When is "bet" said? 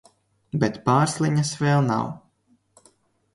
0.63-0.79